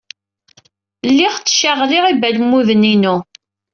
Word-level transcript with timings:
Lliɣ 1.09 1.33
ttcaɣliɣ 1.37 2.03
ibalmuden-inu. 2.07 3.15